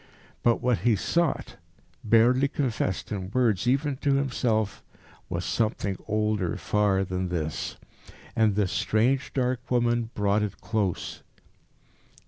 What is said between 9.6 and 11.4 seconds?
woman brought it close.